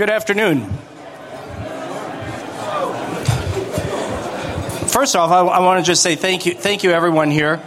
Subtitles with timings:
[0.00, 0.64] Good afternoon.
[4.88, 7.60] First off, I, I want to just say thank you, thank you, everyone here.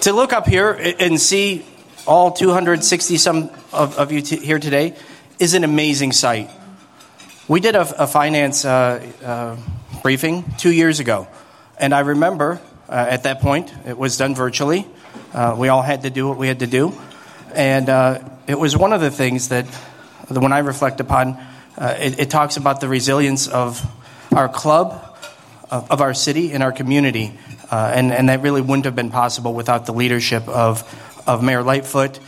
[0.00, 1.64] To look up here and see
[2.04, 4.96] all 260 some of, of you t- here today
[5.38, 6.50] is an amazing sight.
[7.46, 9.56] We did a, a finance uh, uh,
[10.02, 11.28] briefing two years ago,
[11.78, 14.88] and I remember uh, at that point it was done virtually.
[15.32, 16.92] Uh, we all had to do what we had to do,
[17.54, 18.18] and uh,
[18.48, 19.64] it was one of the things that,
[20.40, 21.36] when I reflect upon,
[21.76, 23.84] uh, it, it, talks about the resilience of
[24.32, 25.02] our club,
[25.70, 27.38] of, of our city, and our community,
[27.70, 30.82] and, and that really wouldn't have been possible without the leadership of,
[31.26, 32.18] of Mayor Lightfoot,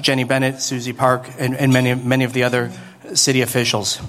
[0.00, 2.72] Jenny Bennett, Susie Park, and, and many, many of the other
[3.14, 4.00] city officials.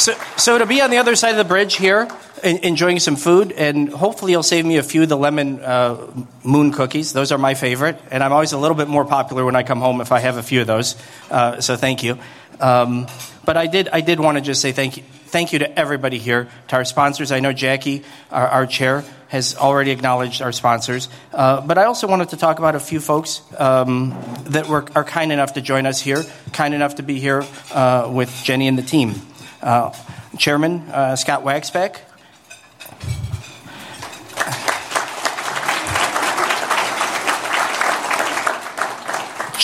[0.00, 2.08] So, so to be on the other side of the bridge here,
[2.42, 5.96] enjoying some food, and hopefully you'll save me a few of the lemon uh,
[6.42, 7.12] moon cookies.
[7.12, 9.80] Those are my favorite, and I'm always a little bit more popular when I come
[9.80, 10.96] home if I have a few of those.
[11.30, 12.18] Uh, so thank you.
[12.60, 13.06] Um,
[13.44, 16.18] but I did, I did want to just say thank you, thank you to everybody
[16.18, 17.32] here, to our sponsors.
[17.32, 21.08] I know Jackie, our, our chair, has already acknowledged our sponsors.
[21.32, 24.14] Uh, but I also wanted to talk about a few folks um,
[24.48, 28.10] that were, are kind enough to join us here, kind enough to be here uh,
[28.12, 29.14] with Jenny and the team.
[29.62, 29.94] Uh,
[30.36, 31.96] Chairman uh, Scott Waguespack.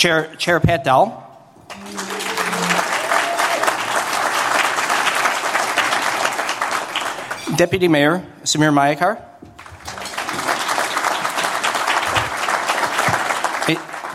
[0.07, 1.09] Chair, Chair Pat Dowell.
[7.57, 9.21] Deputy Mayor Samir Mayakar.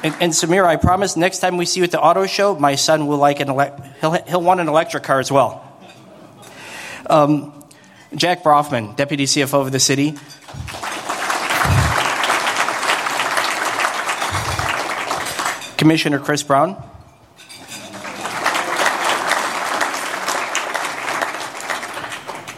[0.02, 2.74] And, and, Samir, I promise next time we see you at the auto show, my
[2.74, 5.62] son will like an ele- he'll, he'll want an electric car as well.
[7.06, 7.52] Um,
[8.14, 10.14] Jack Brofman, Deputy CFO of the city.
[15.82, 16.76] Commissioner Chris Brown.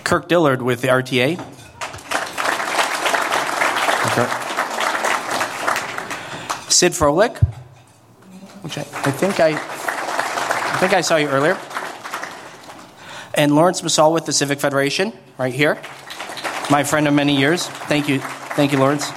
[0.05, 1.41] Kirk Dillard with the RTA.
[4.11, 4.29] Okay.
[6.69, 7.39] Sid Froelich,
[8.63, 11.59] which I, I think I, I think I saw you earlier
[13.33, 15.81] and Lawrence Msall with the Civic Federation, right here.
[16.71, 17.67] My friend of many years.
[17.89, 18.19] Thank you.
[18.21, 19.11] Thank you, Lawrence.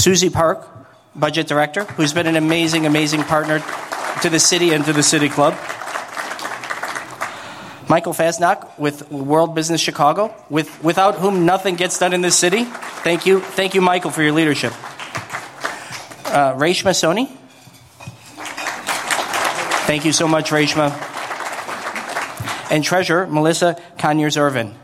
[0.00, 0.79] Susie Park,
[1.14, 3.62] Budget Director, who's been an amazing, amazing partner
[4.22, 5.54] to the city and to the City Club.
[7.88, 12.64] Michael Fassnacht with World Business Chicago, with, without whom nothing gets done in this city.
[13.02, 13.40] Thank you.
[13.40, 14.72] Thank you, Michael, for your leadership.
[16.26, 17.28] Uh, Reshma Soni.
[19.86, 21.08] Thank you so much, Reshma
[22.70, 24.74] and treasurer Melissa Conyears-Ervin.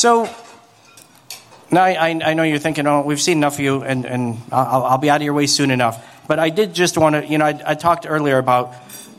[0.00, 0.34] So
[1.70, 4.84] now I, I, know you're thinking, oh, we've seen enough of you, and, and I'll,
[4.84, 6.02] I'll, be out of your way soon enough.
[6.26, 8.72] But I did just want to, you know, I, I talked earlier about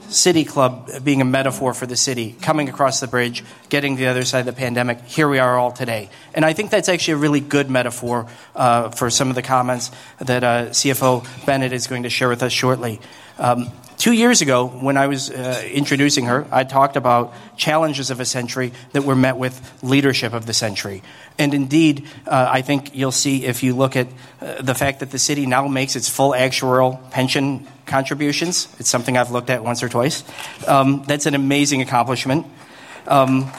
[0.09, 4.25] City Club being a metaphor for the city, coming across the bridge, getting the other
[4.25, 5.03] side of the pandemic.
[5.03, 6.09] Here we are all today.
[6.33, 8.25] And I think that's actually a really good metaphor
[8.55, 12.41] uh, for some of the comments that uh, CFO Bennett is going to share with
[12.41, 12.99] us shortly.
[13.37, 13.69] Um,
[14.01, 18.25] Two years ago, when I was uh, introducing her, I talked about challenges of a
[18.25, 21.03] century that were met with leadership of the century.
[21.37, 24.07] And indeed, uh, I think you'll see if you look at
[24.41, 28.67] uh, the fact that the city now makes its full actuarial pension contributions.
[28.79, 30.23] It's something I've looked at once or twice.
[30.67, 32.47] Um, that's an amazing accomplishment.
[33.05, 33.51] Um,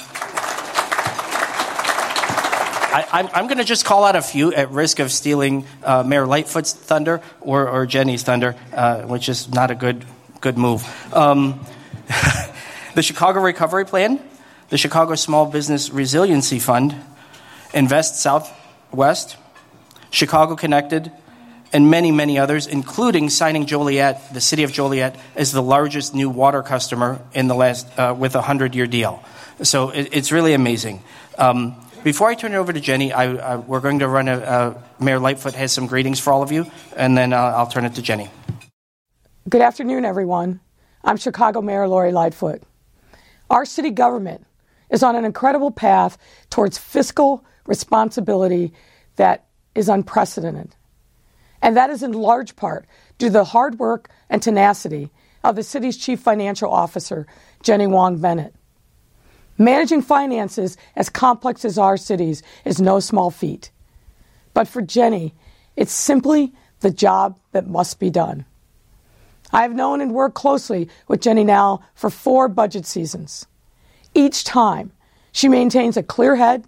[2.95, 6.27] I, am going to just call out a few at risk of stealing uh, Mayor
[6.27, 10.05] Lightfoot's thunder or, or Jenny's thunder, uh, which is not a good
[10.43, 10.85] good move.
[11.15, 11.65] Um,
[12.95, 14.21] the Chicago Recovery Plan,
[14.69, 16.95] the Chicago Small Business Resiliency Fund,
[17.73, 19.37] Invest Southwest,
[20.11, 21.11] Chicago Connected,
[21.73, 26.29] and many, many others, including signing Joliet, the city of Joliet, as the largest new
[26.29, 29.23] water customer in the last uh, with a hundred-year deal.
[29.63, 31.03] So it, it's really amazing.
[31.39, 34.77] Um, before I turn it over to Jenny, I, I, we're going to run a,
[34.99, 37.95] Mayor Lightfoot has some greetings for all of you, and then uh, I'll turn it
[37.95, 38.29] to Jenny.
[39.49, 40.61] Good afternoon, everyone.
[41.03, 42.63] I'm Chicago Mayor Lori Lightfoot.
[43.51, 44.47] Our city government
[44.89, 46.17] is on an incredible path
[46.49, 48.73] towards fiscal responsibility
[49.17, 50.77] that is unprecedented.
[51.61, 52.87] And that is in large part
[53.19, 55.11] due to the hard work and tenacity
[55.43, 57.27] of the city's chief financial officer,
[57.65, 58.55] Jenny Huang Bennett.
[59.59, 63.73] Managing finances as complex as our cities is no small feat.
[64.55, 65.35] But for Jenny,
[65.75, 68.45] it's simply the job that must be done.
[69.53, 73.47] I have known and worked closely with Jenny now for four budget seasons.
[74.15, 74.93] Each time,
[75.33, 76.67] she maintains a clear head,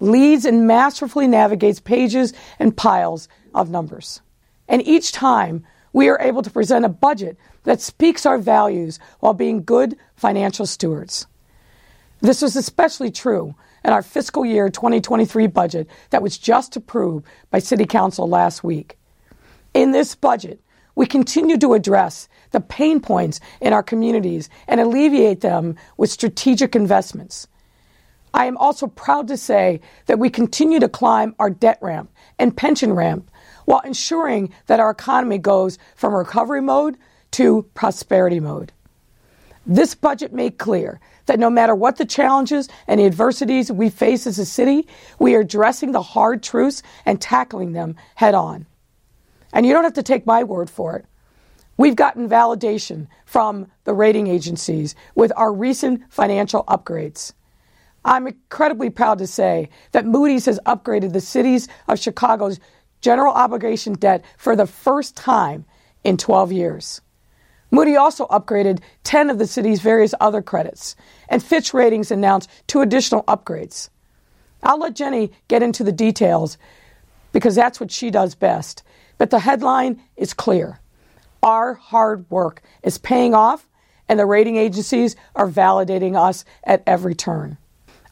[0.00, 4.20] leads and masterfully navigates pages and piles of numbers.
[4.68, 9.34] And each time, we are able to present a budget that speaks our values while
[9.34, 11.26] being good financial stewards.
[12.20, 17.58] This was especially true in our fiscal year 2023 budget that was just approved by
[17.60, 18.98] City Council last week.
[19.74, 20.60] In this budget,
[20.96, 26.74] we continue to address the pain points in our communities and alleviate them with strategic
[26.74, 27.46] investments.
[28.34, 32.56] I am also proud to say that we continue to climb our debt ramp and
[32.56, 33.30] pension ramp
[33.66, 36.96] while ensuring that our economy goes from recovery mode
[37.32, 38.72] to prosperity mode.
[39.66, 44.26] This budget made clear that no matter what the challenges and the adversities we face
[44.26, 44.86] as a city,
[45.18, 48.66] we are addressing the hard truths and tackling them head on.
[49.56, 51.06] And you don't have to take my word for it.
[51.78, 57.32] We've gotten validation from the rating agencies with our recent financial upgrades.
[58.04, 62.60] I'm incredibly proud to say that Moody's has upgraded the cities of Chicago's
[63.00, 65.64] general obligation debt for the first time
[66.04, 67.00] in 12 years.
[67.70, 70.96] Moody also upgraded 10 of the city's various other credits,
[71.30, 73.88] and Fitch Ratings announced two additional upgrades.
[74.62, 76.58] I'll let Jenny get into the details
[77.32, 78.82] because that's what she does best.
[79.18, 80.80] But the headline is clear.
[81.42, 83.68] Our hard work is paying off,
[84.08, 87.58] and the rating agencies are validating us at every turn.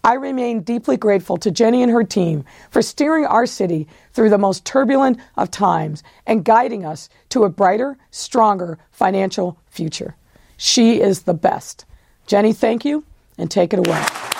[0.05, 4.39] I remain deeply grateful to Jenny and her team for steering our city through the
[4.39, 10.15] most turbulent of times and guiding us to a brighter, stronger financial future.
[10.59, 11.87] She is the best.
[12.27, 13.05] Jenny, thank you,
[13.39, 14.34] and take it away.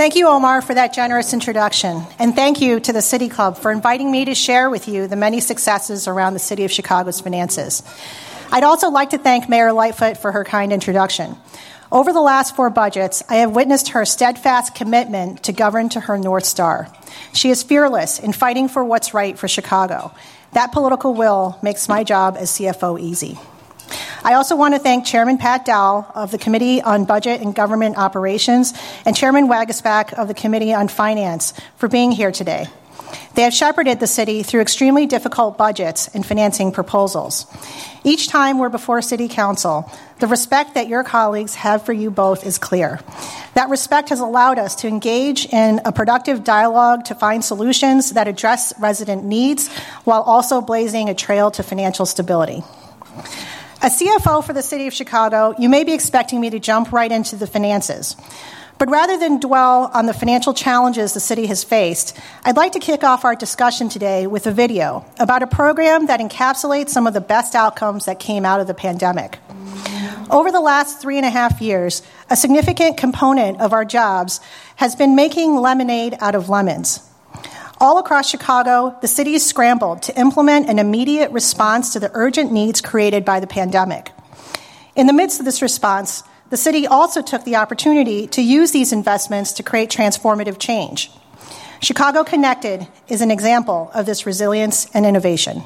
[0.00, 2.02] Thank you, Omar, for that generous introduction.
[2.18, 5.14] And thank you to the City Club for inviting me to share with you the
[5.14, 7.82] many successes around the City of Chicago's finances.
[8.50, 11.36] I'd also like to thank Mayor Lightfoot for her kind introduction.
[11.92, 16.16] Over the last four budgets, I have witnessed her steadfast commitment to govern to her
[16.16, 16.88] North Star.
[17.34, 20.14] She is fearless in fighting for what's right for Chicago.
[20.52, 23.38] That political will makes my job as CFO easy.
[24.22, 27.96] I also want to thank Chairman Pat Dowell of the Committee on Budget and Government
[27.96, 32.66] Operations and Chairman Waguespack of the Committee on Finance for being here today.
[33.34, 37.46] They have shepherded the city through extremely difficult budgets and financing proposals.
[38.04, 42.46] Each time we're before City Council, the respect that your colleagues have for you both
[42.46, 43.00] is clear.
[43.54, 48.28] That respect has allowed us to engage in a productive dialogue to find solutions that
[48.28, 49.68] address resident needs
[50.04, 52.62] while also blazing a trail to financial stability.
[53.82, 57.10] As CFO for the City of Chicago, you may be expecting me to jump right
[57.10, 58.14] into the finances.
[58.76, 62.78] But rather than dwell on the financial challenges the city has faced, I'd like to
[62.78, 67.14] kick off our discussion today with a video about a program that encapsulates some of
[67.14, 69.38] the best outcomes that came out of the pandemic.
[70.30, 74.40] Over the last three and a half years, a significant component of our jobs
[74.76, 77.09] has been making lemonade out of lemons.
[77.82, 82.82] All across Chicago, the city scrambled to implement an immediate response to the urgent needs
[82.82, 84.12] created by the pandemic.
[84.96, 88.92] In the midst of this response, the city also took the opportunity to use these
[88.92, 91.10] investments to create transformative change.
[91.80, 95.62] Chicago Connected is an example of this resilience and innovation.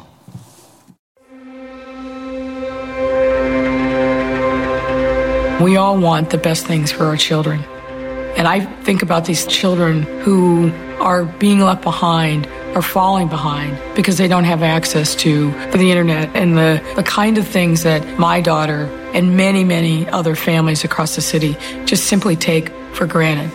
[5.61, 7.65] We all want the best things for our children.
[8.37, 14.19] And I think about these children who are being left behind or falling behind because
[14.19, 18.41] they don't have access to the internet and the, the kind of things that my
[18.41, 23.51] daughter and many, many other families across the city just simply take for granted.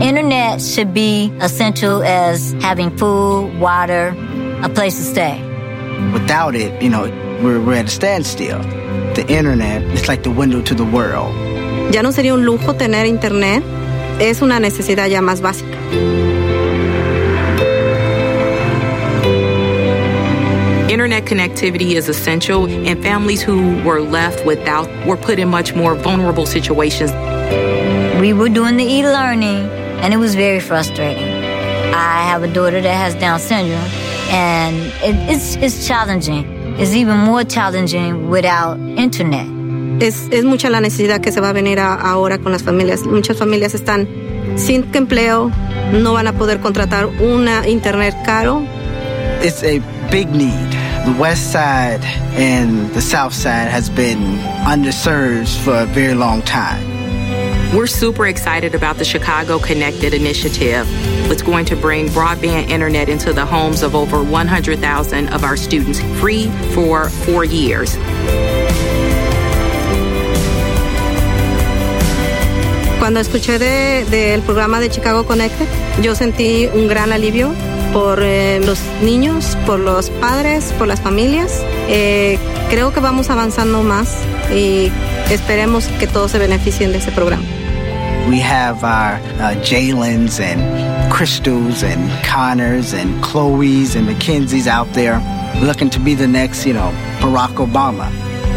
[0.00, 4.14] Internet should be essential as having food, water,
[4.62, 5.42] a place to stay.
[6.12, 7.02] Without it, you know,
[7.42, 8.60] we're, we're at a standstill.
[9.14, 11.34] The internet is like the window to the world.
[11.92, 13.62] Ya no sería un lujo tener internet,
[14.18, 15.76] es una necesidad ya más básica.
[20.88, 25.94] Internet connectivity is essential, and families who were left without were put in much more
[25.94, 27.12] vulnerable situations.
[28.18, 29.68] We were doing the e learning,
[30.00, 31.28] and it was very frustrating.
[31.92, 33.78] I have a daughter that has Down syndrome,
[34.30, 36.61] and it, it's, it's challenging.
[36.78, 39.46] It's even more challenging without internet.
[40.00, 43.06] Es, es mucha la necesidad que se va a venir a, ahora con las familias.
[43.06, 44.08] Muchas familias están
[44.56, 45.50] sin empleo,
[45.92, 48.62] no van a poder contratar una internet caro.
[49.42, 50.70] It's a big need.
[51.04, 52.00] The west side
[52.36, 56.91] and the south side has been underserved for a very long time.
[57.72, 60.86] We're super excited about the Chicago Connected initiative.
[61.30, 65.98] It's going to bring broadband internet into the homes of over 100,000 of our students
[66.20, 67.96] free for four years.
[72.98, 75.66] Cuando escuché del de, de programa de Chicago Connected,
[76.02, 77.54] yo sentí un gran alivio
[77.94, 81.62] por eh, los niños, por los padres, por las familias.
[81.88, 82.38] Eh,
[82.68, 84.18] creo que vamos avanzando más
[84.54, 84.92] y
[85.30, 87.42] esperemos que todos se beneficien de ese programa.
[88.28, 95.20] We have our uh, Jalen's and Crystals and Connors and Chloe's and Mackenzie's out there
[95.60, 98.10] looking to be the next, you know, Barack Obama.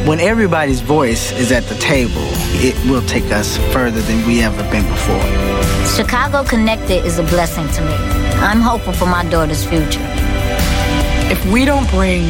[0.08, 2.14] When everybody's voice is at the table,
[2.62, 5.46] it will take us further than we ever been before.
[5.96, 7.96] Chicago Connected is a blessing to me.
[8.42, 10.06] I'm hopeful for my daughter's future.
[11.32, 12.24] If we don't bring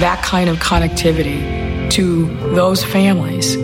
[0.00, 3.56] that kind of connectivity to those families,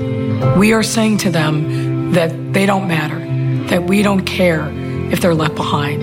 [0.57, 1.86] we are saying to them
[2.17, 3.19] that they don't matter,
[3.69, 4.69] that we don't care
[5.13, 6.03] if they're left behind.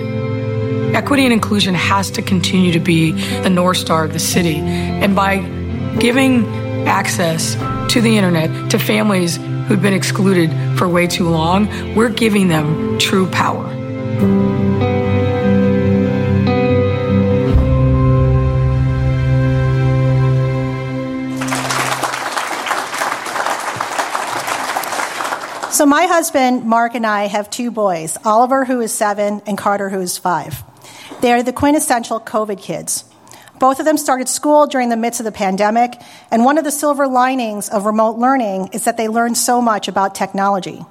[0.94, 3.10] Equity and inclusion has to continue to be
[3.42, 4.54] the North Star of the city.
[4.54, 5.38] And by
[5.98, 6.46] giving
[6.86, 7.56] access
[7.92, 12.98] to the internet to families who've been excluded for way too long, we're giving them
[12.98, 13.66] true power.
[25.74, 29.90] So, my husband, Mark, and I have two boys Oliver, who is seven, and Carter,
[29.90, 30.62] who is five.
[31.20, 33.02] They are the quintessential COVID kids.
[33.58, 36.00] Both of them started school during the midst of the pandemic,
[36.30, 39.88] and one of the silver linings of remote learning is that they learned so much
[39.88, 40.84] about technology.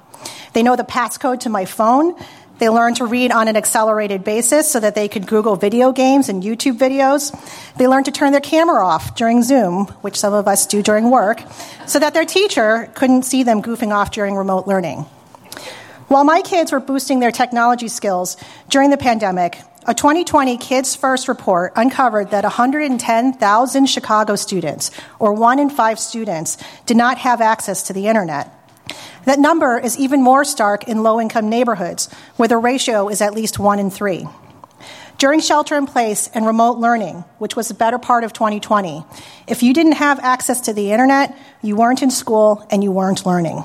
[0.51, 2.15] They know the passcode to my phone.
[2.59, 6.29] They learned to read on an accelerated basis so that they could Google video games
[6.29, 7.33] and YouTube videos.
[7.77, 11.09] They learned to turn their camera off during Zoom, which some of us do during
[11.09, 11.43] work,
[11.87, 15.05] so that their teacher couldn't see them goofing off during remote learning.
[16.07, 18.37] While my kids were boosting their technology skills
[18.69, 25.59] during the pandemic, a 2020 Kids First report uncovered that 110,000 Chicago students, or one
[25.59, 28.62] in five students, did not have access to the internet.
[29.25, 33.33] That number is even more stark in low income neighborhoods, where the ratio is at
[33.33, 34.27] least one in three.
[35.17, 39.05] During shelter in place and remote learning, which was the better part of 2020,
[39.47, 43.25] if you didn't have access to the internet, you weren't in school and you weren't
[43.25, 43.63] learning.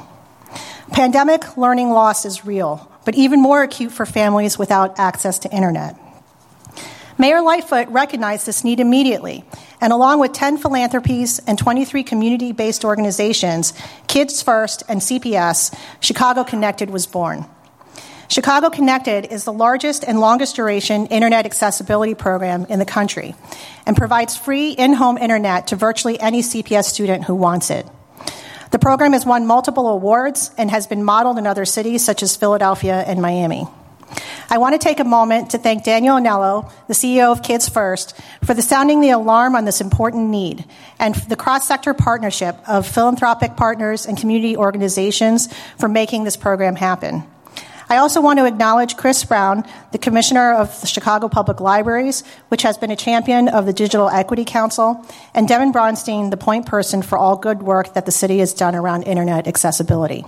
[0.92, 5.96] Pandemic learning loss is real, but even more acute for families without access to internet.
[7.18, 9.44] Mayor Lightfoot recognized this need immediately,
[9.80, 13.72] and along with 10 philanthropies and 23 community based organizations,
[14.06, 17.46] Kids First and CPS, Chicago Connected was born.
[18.28, 23.34] Chicago Connected is the largest and longest duration internet accessibility program in the country
[23.86, 27.86] and provides free in home internet to virtually any CPS student who wants it.
[28.70, 32.36] The program has won multiple awards and has been modeled in other cities such as
[32.36, 33.66] Philadelphia and Miami.
[34.50, 38.18] I want to take a moment to thank Daniel Anello, the CEO of Kids First,
[38.42, 40.64] for the sounding the alarm on this important need
[40.98, 46.76] and the cross sector partnership of philanthropic partners and community organizations for making this program
[46.76, 47.24] happen.
[47.90, 52.62] I also want to acknowledge Chris Brown, the Commissioner of the Chicago Public Libraries, which
[52.62, 57.02] has been a champion of the Digital Equity Council, and Devin Bronstein, the point person
[57.02, 60.24] for all good work that the city has done around internet accessibility.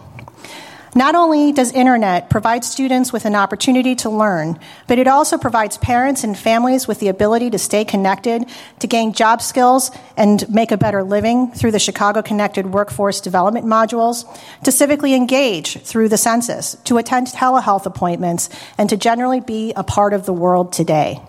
[0.92, 5.78] Not only does internet provide students with an opportunity to learn, but it also provides
[5.78, 8.47] parents and families with the ability to stay connected,
[8.80, 13.64] to gain job skills and make a better living through the Chicago Connected Workforce Development
[13.64, 14.25] modules,
[14.64, 19.85] to civically engage through the census, to attend telehealth appointments, and to generally be a
[19.85, 21.20] part of the world today.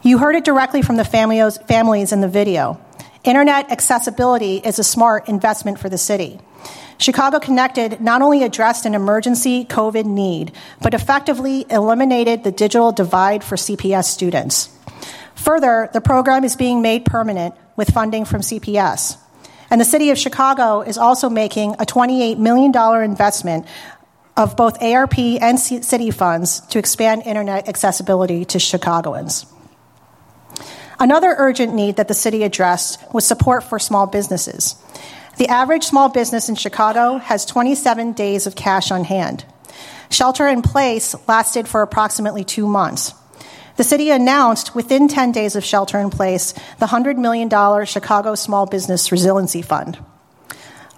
[0.00, 2.80] You heard it directly from the families in the video.
[3.24, 6.40] Internet accessibility is a smart investment for the city.
[6.98, 13.44] Chicago Connected not only addressed an emergency COVID need, but effectively eliminated the digital divide
[13.44, 14.70] for CPS students.
[15.34, 19.18] Further, the program is being made permanent with funding from CPS.
[19.70, 23.66] And the city of Chicago is also making a $28 million investment
[24.36, 29.46] of both ARP and city funds to expand internet accessibility to Chicagoans.
[30.98, 34.76] Another urgent need that the city addressed was support for small businesses.
[35.36, 39.44] The average small business in Chicago has 27 days of cash on hand.
[40.08, 43.12] Shelter in place lasted for approximately two months.
[43.76, 47.50] The city announced within 10 days of shelter in place the $100 million
[47.84, 49.98] Chicago Small Business Resiliency Fund.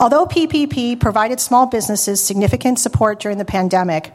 [0.01, 4.13] Although PPP provided small businesses significant support during the pandemic,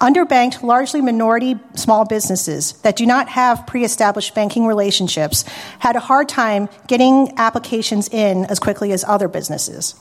[0.00, 5.44] underbanked, largely minority small businesses that do not have pre established banking relationships
[5.78, 9.94] had a hard time getting applications in as quickly as other businesses.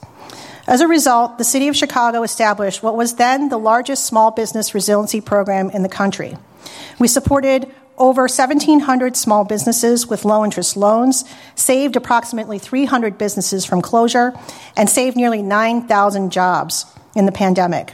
[0.67, 4.73] As a result, the City of Chicago established what was then the largest small business
[4.73, 6.37] resiliency program in the country.
[6.97, 11.25] We supported over 1,700 small businesses with low interest loans,
[11.55, 14.33] saved approximately 300 businesses from closure,
[14.75, 16.85] and saved nearly 9,000 jobs
[17.15, 17.93] in the pandemic.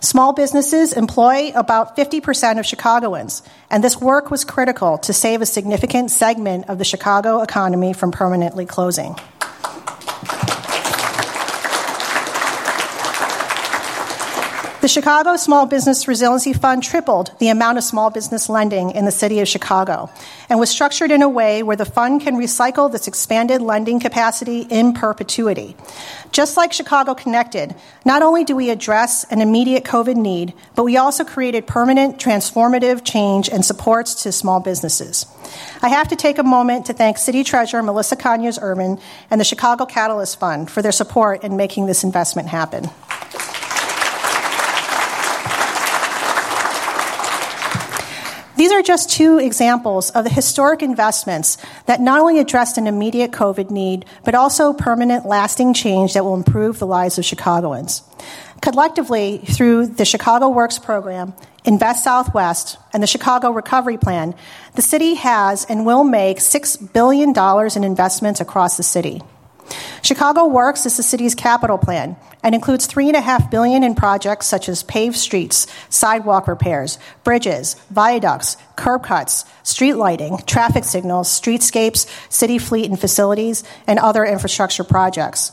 [0.00, 5.46] Small businesses employ about 50% of Chicagoans, and this work was critical to save a
[5.46, 9.16] significant segment of the Chicago economy from permanently closing.
[14.82, 19.12] The Chicago Small Business Resiliency Fund tripled the amount of small business lending in the
[19.12, 20.10] city of Chicago
[20.48, 24.62] and was structured in a way where the fund can recycle this expanded lending capacity
[24.62, 25.76] in perpetuity.
[26.32, 30.96] Just like Chicago Connected, not only do we address an immediate COVID need, but we
[30.96, 35.26] also created permanent, transformative change and supports to small businesses.
[35.80, 39.86] I have to take a moment to thank City Treasurer Melissa Conyears-Ervin and the Chicago
[39.86, 42.90] Catalyst Fund for their support in making this investment happen.
[48.62, 53.32] These are just two examples of the historic investments that not only addressed an immediate
[53.32, 58.04] COVID need, but also permanent, lasting change that will improve the lives of Chicagoans.
[58.60, 64.32] Collectively, through the Chicago Works program, Invest Southwest, and the Chicago Recovery Plan,
[64.76, 67.34] the city has and will make $6 billion
[67.76, 69.22] in investments across the city.
[70.02, 73.94] Chicago Works is the city's capital plan and includes three and a half billion in
[73.94, 81.28] projects such as paved streets, sidewalk repairs, bridges, viaducts, curb cuts, street lighting, traffic signals,
[81.28, 85.52] streetscapes, city fleet and facilities, and other infrastructure projects.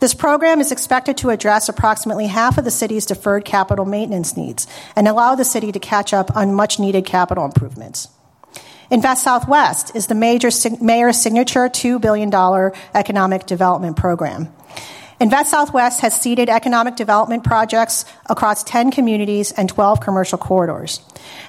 [0.00, 4.66] This program is expected to address approximately half of the city's deferred capital maintenance needs
[4.96, 8.08] and allow the city to catch up on much needed capital improvements.
[8.90, 10.48] Invest Southwest is the major
[10.80, 12.32] mayor's signature $2 billion
[12.94, 14.50] economic development program.
[15.20, 21.00] Invest Southwest has seeded economic development projects across 10 communities and 12 commercial corridors.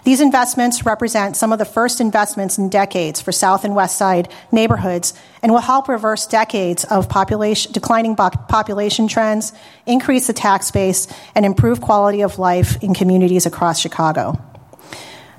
[0.04, 4.28] These investments represent some of the first investments in decades for South and West Side
[4.52, 9.54] neighborhoods and will help reverse decades of population, declining population trends,
[9.86, 14.38] increase the tax base, and improve quality of life in communities across Chicago.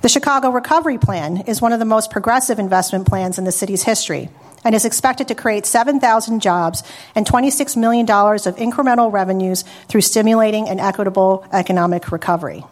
[0.02, 3.82] The Chicago Recovery Plan is one of the most progressive investment plans in the city's
[3.82, 4.30] history
[4.64, 6.82] and is expected to create 7,000 jobs
[7.14, 12.64] and $26 million of incremental revenues through stimulating an equitable economic recovery.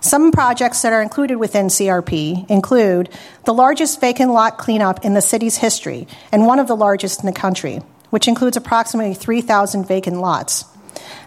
[0.00, 3.10] Some projects that are included within CRP include
[3.44, 7.26] the largest vacant lot cleanup in the city's history and one of the largest in
[7.26, 10.64] the country, which includes approximately 3,000 vacant lots.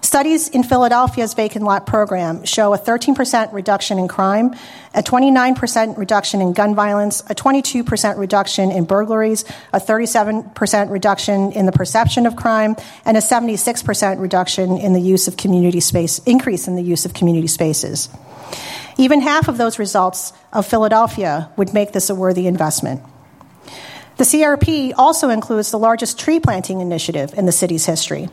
[0.02, 4.56] Studies in Philadelphia's vacant lot program show a 13% reduction in crime,
[4.93, 11.65] a 29% reduction in gun violence, a 22% reduction in burglaries, a 37% reduction in
[11.65, 16.67] the perception of crime, and a 76% reduction in the use of community space, increase
[16.67, 18.10] in the use of community spaces.
[18.97, 23.02] Even half of those results of Philadelphia would make this a worthy investment.
[24.17, 28.30] The CRP also includes the largest tree planting initiative in the city's history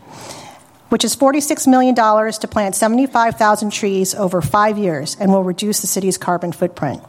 [0.89, 5.87] which is $46 million to plant 75,000 trees over five years and will reduce the
[5.87, 7.03] city's carbon footprint.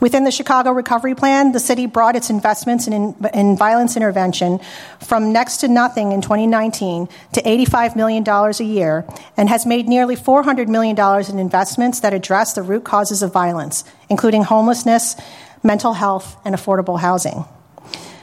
[0.00, 4.60] Within the Chicago Recovery Plan, the city brought its investments in, in, violence intervention
[5.00, 9.04] from next to nothing in 2019 to $85 million a year
[9.36, 10.96] and has made nearly $400 million
[11.28, 15.16] in investments that address the root causes of violence, including homelessness,
[15.64, 17.44] mental health, and affordable housing.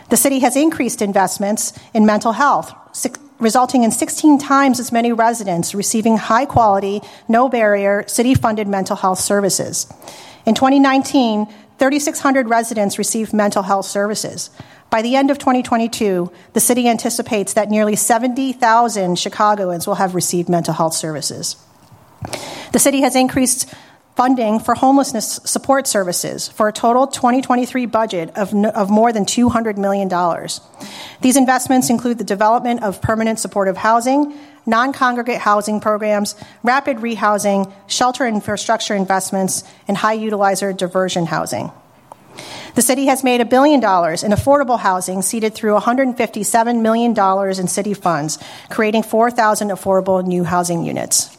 [0.10, 2.74] The city has increased investments in mental health,
[3.40, 8.96] resulting in 16 times as many residents receiving high quality, no barrier, city funded mental
[8.96, 9.88] health services.
[10.46, 14.50] In 2019, 3,600 residents received mental health services.
[14.90, 20.48] By the end of 2022, the city anticipates that nearly 70,000 Chicagoans will have received
[20.48, 21.58] mental health services.
[22.72, 23.74] The city has increased
[24.16, 29.78] funding for homelessness support services for a total 2023 budget of, of more than $200
[29.78, 30.10] million.
[31.22, 37.72] These investments include the development of permanent supportive housing, non congregate housing programs, rapid rehousing,
[37.88, 41.72] shelter infrastructure investments, and high utilizer diversion housing.
[42.76, 47.18] The city has made a billion dollars in affordable housing seeded through $157 million
[47.60, 48.38] in city funds,
[48.70, 51.35] creating 4,000 affordable new housing units.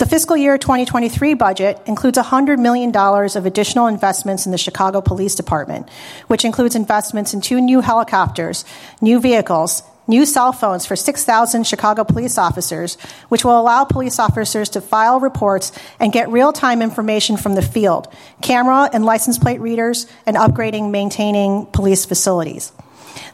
[0.00, 5.34] The fiscal year 2023 budget includes $100 million of additional investments in the Chicago Police
[5.34, 5.90] Department,
[6.26, 8.64] which includes investments in two new helicopters,
[9.02, 12.96] new vehicles, new cell phones for 6,000 Chicago police officers,
[13.28, 17.60] which will allow police officers to file reports and get real time information from the
[17.60, 18.08] field,
[18.40, 22.72] camera and license plate readers, and upgrading, maintaining police facilities.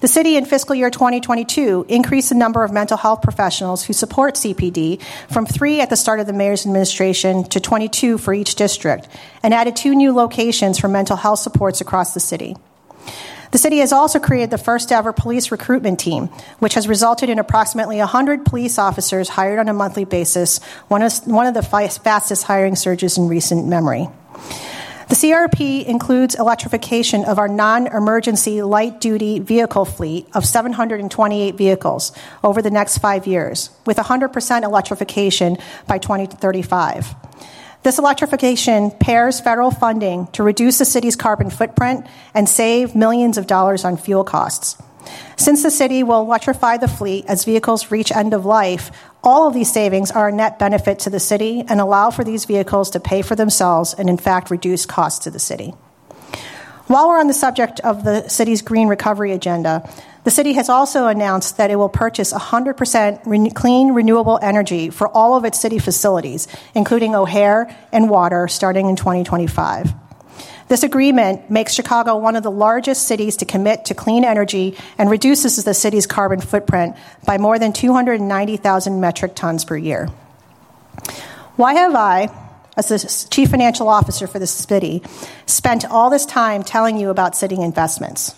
[0.00, 4.34] The city in fiscal year 2022 increased the number of mental health professionals who support
[4.34, 9.08] CPD from three at the start of the mayor's administration to 22 for each district
[9.42, 12.56] and added two new locations for mental health supports across the city.
[13.52, 16.26] The city has also created the first ever police recruitment team,
[16.58, 21.26] which has resulted in approximately 100 police officers hired on a monthly basis, one of,
[21.26, 24.08] one of the fastest hiring surges in recent memory.
[25.08, 32.10] The CRP includes electrification of our non emergency light duty vehicle fleet of 728 vehicles
[32.42, 37.14] over the next five years, with 100% electrification by 2035.
[37.84, 43.46] This electrification pairs federal funding to reduce the city's carbon footprint and save millions of
[43.46, 44.76] dollars on fuel costs.
[45.36, 48.90] Since the city will electrify the fleet as vehicles reach end of life,
[49.22, 52.44] all of these savings are a net benefit to the city and allow for these
[52.44, 55.74] vehicles to pay for themselves and, in fact, reduce costs to the city.
[56.86, 59.90] While we're on the subject of the city's green recovery agenda,
[60.22, 65.36] the city has also announced that it will purchase 100% clean, renewable energy for all
[65.36, 70.05] of its city facilities, including O'Hare and water, starting in 2025.
[70.68, 75.09] This agreement makes Chicago one of the largest cities to commit to clean energy and
[75.09, 80.07] reduces the city's carbon footprint by more than 290,000 metric tons per year.
[81.57, 82.29] Why have I,
[82.76, 85.02] as the chief financial officer for the city,
[85.46, 88.35] spent all this time telling you about city investments?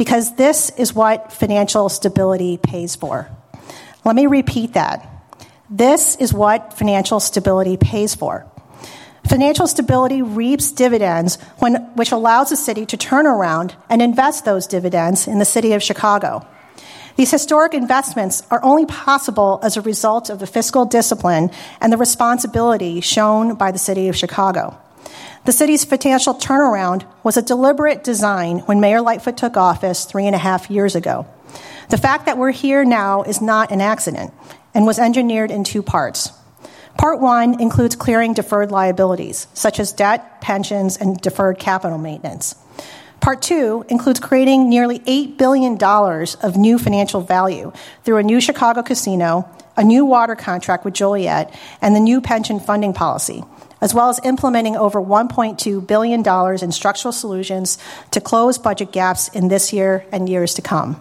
[0.00, 3.28] because this is what financial stability pays for.
[4.02, 5.06] Let me repeat that.
[5.68, 8.46] This is what financial stability pays for.
[9.28, 14.66] Financial stability reaps dividends when, which allows the city to turn around and invest those
[14.66, 16.46] dividends in the city of Chicago.
[17.16, 21.98] These historic investments are only possible as a result of the fiscal discipline and the
[21.98, 24.78] responsibility shown by the city of Chicago.
[25.44, 30.34] The city's financial turnaround was a deliberate design when Mayor Lightfoot took office three and
[30.34, 31.26] a half years ago.
[31.88, 34.32] The fact that we're here now is not an accident
[34.74, 36.32] and was engineered in two parts.
[36.98, 42.54] Part one includes clearing deferred liabilities, such as debt, pensions, and deferred capital maintenance.
[43.20, 47.72] Part two includes creating nearly $8 billion of new financial value
[48.02, 52.60] through a new Chicago casino, a new water contract with Joliet, and the new pension
[52.60, 53.44] funding policy,
[53.80, 57.78] as well as implementing over $1.2 billion in structural solutions
[58.10, 61.00] to close budget gaps in this year and years to come.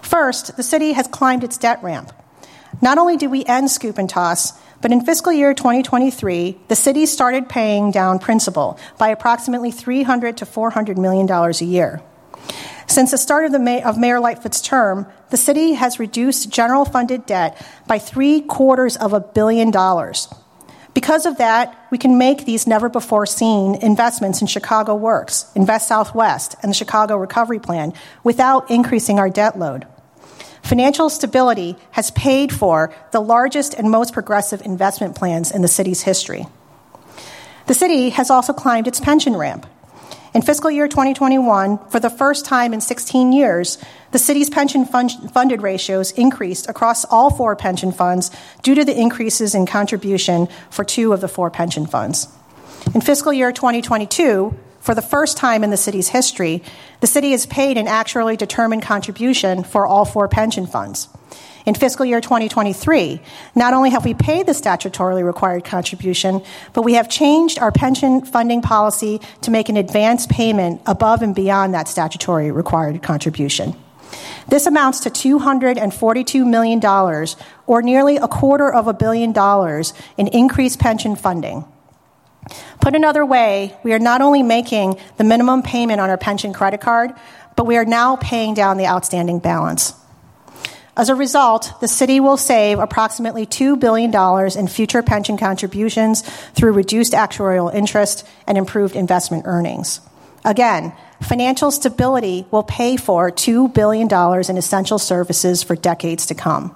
[0.00, 2.12] First, the city has climbed its debt ramp.
[2.80, 7.06] Not only did we end scoop and toss, but in fiscal year 2023, the city
[7.06, 12.02] started paying down principal by approximately 300 to 400 million dollars a year.
[12.88, 16.84] Since the start of, the May- of Mayor Lightfoot's term, the city has reduced general
[16.84, 20.28] funded debt by three quarters of a billion dollars.
[20.92, 25.88] Because of that, we can make these never before seen investments in Chicago Works, Invest
[25.88, 29.86] Southwest, and the Chicago Recovery Plan without increasing our debt load.
[30.62, 36.02] Financial stability has paid for the largest and most progressive investment plans in the city's
[36.02, 36.46] history.
[37.66, 39.66] The city has also climbed its pension ramp.
[40.34, 43.76] In fiscal year 2021, for the first time in 16 years,
[44.12, 48.30] the city's pension fund- funded ratios increased across all four pension funds
[48.62, 52.28] due to the increases in contribution for two of the four pension funds.
[52.94, 56.60] In fiscal year 2022, for the first time in the city's history,
[57.00, 61.08] the city has paid an actuarially determined contribution for all four pension funds.
[61.64, 63.20] In fiscal year 2023,
[63.54, 66.42] not only have we paid the statutorily required contribution,
[66.72, 71.36] but we have changed our pension funding policy to make an advance payment above and
[71.36, 73.76] beyond that statutory required contribution.
[74.48, 76.84] This amounts to $242 million,
[77.68, 81.64] or nearly a quarter of a billion dollars, in increased pension funding.
[82.80, 86.80] Put another way, we are not only making the minimum payment on our pension credit
[86.80, 87.12] card,
[87.56, 89.94] but we are now paying down the outstanding balance.
[90.94, 94.12] As a result, the city will save approximately $2 billion
[94.58, 96.20] in future pension contributions
[96.52, 100.00] through reduced actuarial interest and improved investment earnings.
[100.44, 104.08] Again, financial stability will pay for $2 billion
[104.50, 106.74] in essential services for decades to come.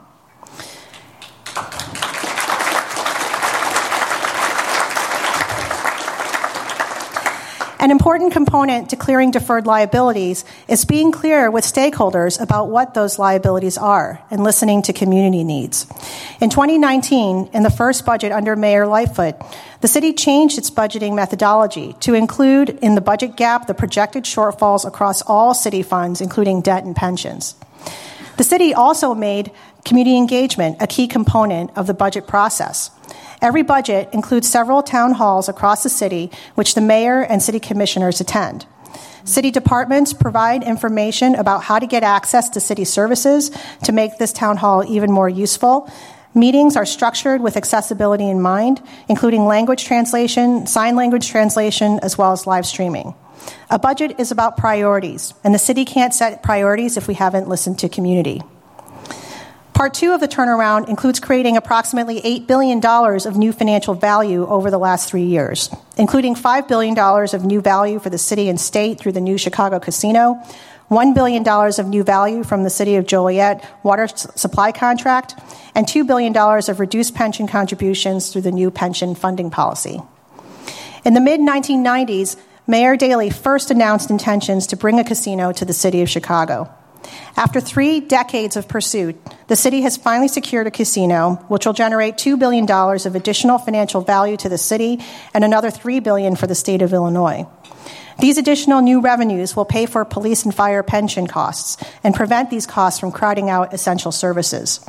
[7.87, 13.16] An important component to clearing deferred liabilities is being clear with stakeholders about what those
[13.16, 15.87] liabilities are and listening to community needs.
[16.40, 19.37] In 2019, in the first budget under Mayor Lightfoot,
[19.83, 24.85] the city changed its budgeting methodology to include in the budget gap the projected shortfalls
[24.85, 27.55] across all city funds, including debt and pensions.
[28.37, 29.53] The city also made
[29.85, 32.90] community engagement a key component of the budget process.
[33.42, 38.20] Every budget includes several town halls across the city, which the mayor and city commissioners
[38.20, 38.66] attend.
[39.25, 43.51] City departments provide information about how to get access to city services
[43.83, 45.90] to make this town hall even more useful.
[46.33, 52.33] Meetings are structured with accessibility in mind, including language translation, sign language translation, as well
[52.33, 53.14] as live streaming.
[53.68, 57.79] A budget is about priorities, and the city can't set priorities if we haven't listened
[57.81, 58.42] to community.
[59.77, 64.71] Part two of the turnaround includes creating approximately $8 billion of new financial value over
[64.71, 68.99] the last three years, including $5 billion of new value for the city and state
[68.99, 70.43] through the new Chicago casino,
[70.91, 75.35] $1 billion of new value from the City of Joliet water supply contract,
[75.75, 80.01] and $2 billion of reduced pension contributions through the new pension funding policy.
[81.05, 85.75] In the mid 1990s, Mayor Daley first announced intentions to bring a casino to the
[85.75, 86.75] City of Chicago.
[87.37, 89.16] After three decades of pursuit,
[89.49, 94.01] the city has finally secured a casino, which will generate $2 billion of additional financial
[94.01, 95.01] value to the city
[95.35, 97.47] and another 3 billion for the state of Illinois.
[98.19, 102.66] These additional new revenues will pay for police and fire pension costs and prevent these
[102.66, 104.81] costs from crowding out essential services.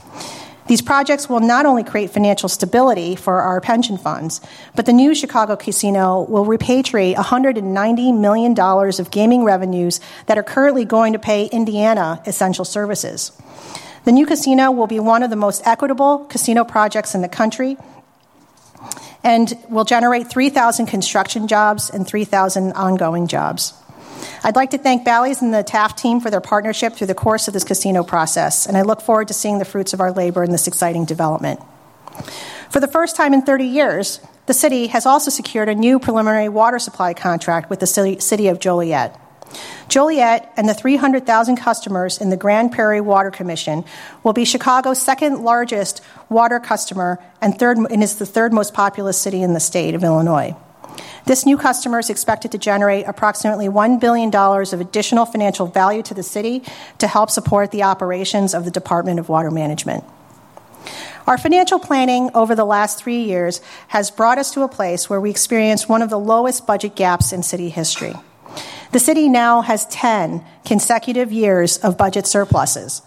[0.68, 4.42] These projects will not only create financial stability for our pension funds,
[4.76, 10.84] but the new Chicago casino will repatriate $190 million of gaming revenues that are currently
[10.84, 13.32] going to pay Indiana essential services.
[14.04, 17.78] The new casino will be one of the most equitable casino projects in the country
[19.24, 23.74] and will generate 3,000 construction jobs and 3,000 ongoing jobs.
[24.44, 27.48] I'd like to thank Bally's and the Taft team for their partnership through the course
[27.48, 30.44] of this casino process, and I look forward to seeing the fruits of our labor
[30.44, 31.60] in this exciting development.
[32.70, 36.50] For the first time in 30 years, the city has also secured a new preliminary
[36.50, 39.20] water supply contract with the city of Joliet.
[39.88, 43.86] Joliet and the 300,000 customers in the Grand Prairie Water Commission
[44.24, 49.18] will be Chicago's second largest water customer and, third, and is the third most populous
[49.18, 50.56] city in the state of Illinois.
[51.26, 56.14] This new customer is expected to generate approximately $1 billion of additional financial value to
[56.14, 56.64] the city
[57.00, 60.04] to help support the operations of the Department of Water Management.
[61.28, 65.20] Our financial planning over the last three years has brought us to a place where
[65.20, 68.14] we experience one of the lowest budget gaps in city history.
[68.94, 73.02] The city now has 10 consecutive years of budget surpluses.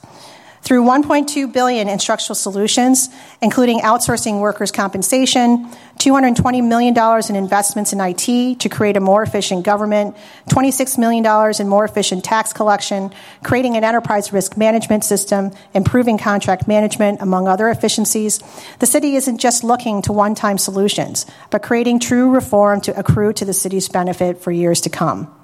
[0.62, 3.08] Through 1.2 billion in structural solutions,
[3.40, 5.68] including outsourcing workers' compensation,
[5.98, 6.94] $220 million
[7.28, 10.16] in investments in IT to create a more efficient government,
[10.48, 11.24] $26 million
[11.58, 13.10] in more efficient tax collection,
[13.42, 18.38] creating an enterprise risk management system, improving contract management, among other efficiencies.
[18.80, 23.32] The city isn't just looking to one time solutions, but creating true reform to accrue
[23.32, 25.34] to the city's benefit for years to come.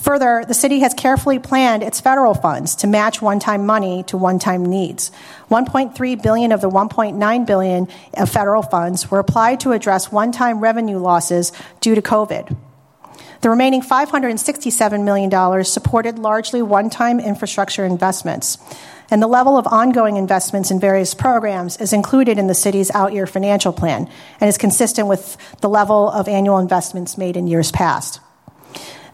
[0.00, 4.64] Further, the city has carefully planned its federal funds to match one-time money to one-time
[4.64, 5.10] needs.
[5.50, 10.98] 1.3 billion of the 1.9 billion of federal funds were applied to address one-time revenue
[10.98, 12.56] losses due to COVID.
[13.40, 18.58] The remaining $567 million supported largely one time infrastructure investments.
[19.10, 23.12] And the level of ongoing investments in various programs is included in the city's out
[23.12, 27.70] year financial plan and is consistent with the level of annual investments made in years
[27.72, 28.20] past.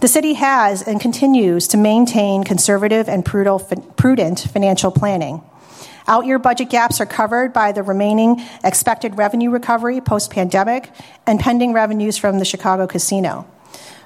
[0.05, 5.43] The city has and continues to maintain conservative and prudent financial planning.
[6.07, 10.91] Out year budget gaps are covered by the remaining expected revenue recovery post pandemic
[11.27, 13.47] and pending revenues from the Chicago casino.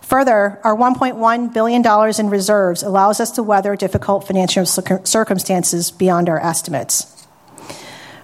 [0.03, 1.85] Further, our $1.1 billion
[2.21, 7.27] in reserves allows us to weather difficult financial circumstances beyond our estimates.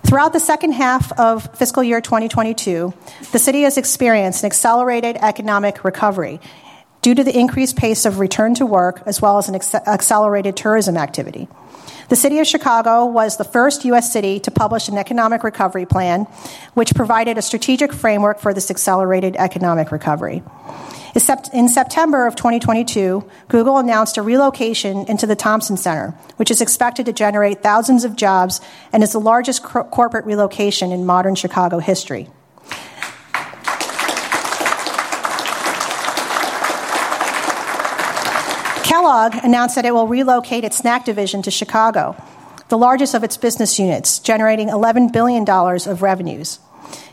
[0.04, 2.94] Throughout the second half of fiscal year 2022,
[3.32, 6.40] the city has experienced an accelerated economic recovery
[7.05, 10.97] due to the increased pace of return to work as well as an accelerated tourism
[10.97, 11.47] activity.
[12.09, 14.11] The city of Chicago was the first U.S.
[14.11, 16.23] city to publish an economic recovery plan,
[16.73, 20.43] which provided a strategic framework for this accelerated economic recovery.
[21.53, 27.05] In September of 2022, Google announced a relocation into the Thompson Center, which is expected
[27.05, 28.62] to generate thousands of jobs
[28.95, 32.31] and is the largest corporate relocation in modern Chicago history.
[39.14, 42.20] Kellogg announced that it will relocate its snack division to Chicago,
[42.68, 46.59] the largest of its business units, generating $11 billion of revenues.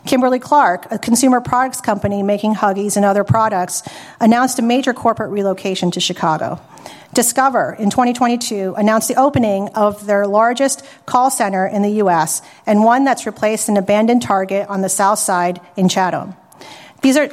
[0.04, 3.84] Kimberly Clark, a consumer products company making Huggies and other products,
[4.20, 6.60] announced a major corporate relocation to Chicago.
[7.14, 12.42] Discover in 2022 announced the opening of their largest call center in the U.S.
[12.66, 16.34] and one that's replaced an abandoned Target on the south side in Chatham.
[17.02, 17.28] These are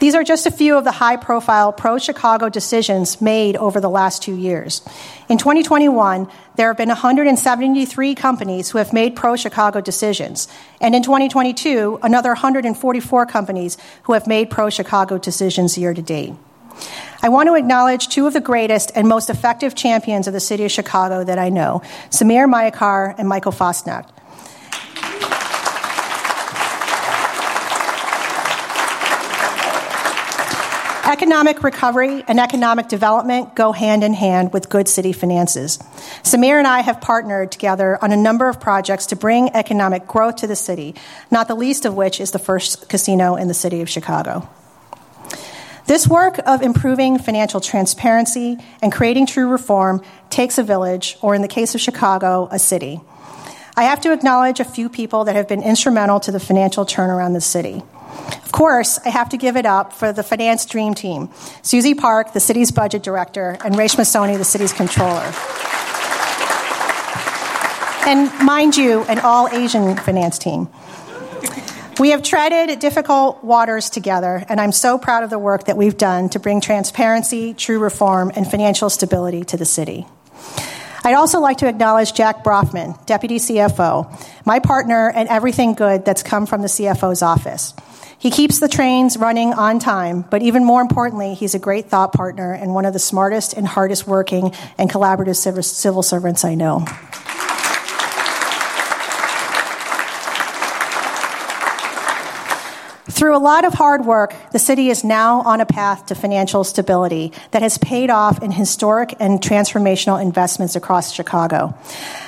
[0.00, 3.90] These are just a few of the high profile pro Chicago decisions made over the
[3.90, 4.80] last two years.
[5.28, 10.46] In 2021, there have been 173 companies who have made pro Chicago decisions.
[10.80, 16.34] And in 2022, another 144 companies who have made pro Chicago decisions year to date.
[17.20, 20.64] I want to acknowledge two of the greatest and most effective champions of the city
[20.64, 24.08] of Chicago that I know Samir Mayakar and Michael Fassnacht.
[31.08, 35.78] Economic recovery and economic development go hand in hand with good city finances.
[36.22, 40.36] Samir and I have partnered together on a number of projects to bring economic growth
[40.36, 40.94] to the city,
[41.30, 44.46] not the least of which is the first casino in the city of Chicago.
[45.86, 51.40] This work of improving financial transparency and creating true reform takes a village, or in
[51.40, 53.00] the case of Chicago, a city.
[53.78, 57.28] I have to acknowledge a few people that have been instrumental to the financial turnaround
[57.28, 57.80] of the city.
[58.44, 61.30] Of course, I have to give it up for the finance dream team
[61.62, 65.32] Susie Park, the city's budget director, and Reshma Soni, the city's controller.
[68.04, 70.68] And mind you, an all Asian finance team.
[72.00, 75.96] We have treaded difficult waters together, and I'm so proud of the work that we've
[75.96, 80.08] done to bring transparency, true reform, and financial stability to the city.
[81.04, 86.22] I'd also like to acknowledge Jack Brofman, Deputy CFO, my partner and everything good that's
[86.22, 87.74] come from the CFO's office.
[88.18, 92.12] He keeps the trains running on time, but even more importantly, he's a great thought
[92.12, 96.84] partner and one of the smartest and hardest working and collaborative civil servants I know.
[103.18, 106.62] Through a lot of hard work, the city is now on a path to financial
[106.62, 111.76] stability that has paid off in historic and transformational investments across Chicago.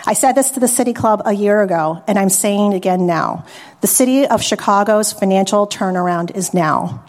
[0.04, 3.06] I said this to the City Club a year ago, and I'm saying it again
[3.06, 3.46] now.
[3.82, 7.04] The city of Chicago's financial turnaround is now.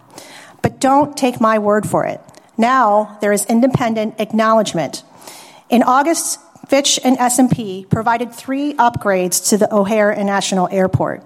[0.62, 2.20] But don't take my word for it.
[2.56, 5.02] Now there is independent acknowledgement.
[5.70, 11.24] In August, Fitch and S&P provided three upgrades to the O'Hare International Airport.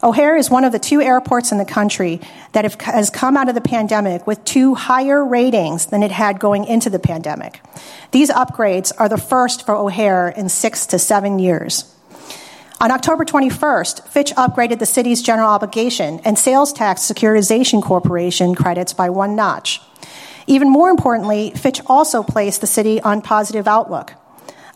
[0.00, 2.20] O'Hare is one of the two airports in the country
[2.52, 6.38] that have, has come out of the pandemic with two higher ratings than it had
[6.38, 7.60] going into the pandemic.
[8.12, 11.92] These upgrades are the first for O'Hare in six to seven years.
[12.80, 18.92] On October 21st, Fitch upgraded the city's general obligation and sales tax securitization corporation credits
[18.92, 19.80] by one notch.
[20.46, 24.14] Even more importantly, Fitch also placed the city on positive outlook.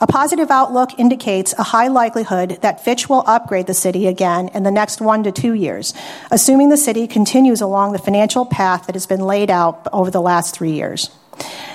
[0.03, 4.65] A positive outlook indicates a high likelihood that Fitch will upgrade the city again in
[4.65, 5.95] the next one to two years,
[6.33, 10.21] assuming the city continues along the financial path that has been laid out over the
[10.21, 11.09] last three years.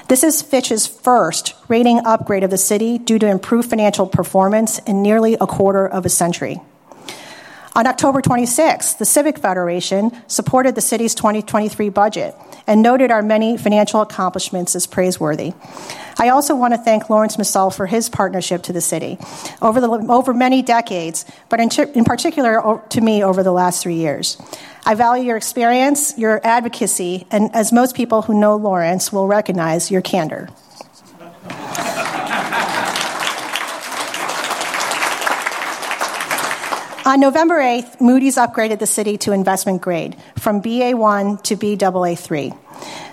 [0.10, 5.02] This is Fitch's first rating upgrade of the city due to improved financial performance in
[5.02, 6.60] nearly a quarter of a century.
[7.78, 12.34] On October 26th, the Civic Federation supported the city's 2023 budget
[12.66, 15.54] and noted our many financial accomplishments as praiseworthy.
[16.18, 19.20] I also want to thank Lawrence Msall for his partnership to the city
[19.62, 23.98] over, the, over many decades, but in, in particular to me over the last three
[23.98, 24.42] years.
[24.84, 29.92] I value your experience, your advocacy, and as most people who know Lawrence will recognize,
[29.92, 30.50] your candor.
[37.08, 42.58] On November 8th, Moody's upgraded the city to investment grade from BA1 to BAA3.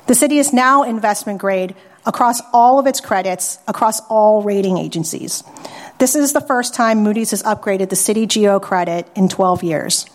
[0.08, 5.44] The city is now investment grade across all of its credits across all rating agencies.
[6.00, 10.06] This is the first time Moody's has upgraded the city GO credit in 12 years.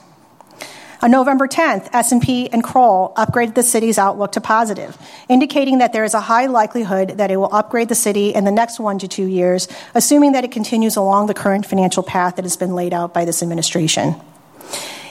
[1.01, 4.97] On November 10th, S&P and Kroll upgraded the city's outlook to positive,
[5.29, 8.51] indicating that there is a high likelihood that it will upgrade the city in the
[8.51, 12.43] next 1 to 2 years, assuming that it continues along the current financial path that
[12.43, 14.13] has been laid out by this administration.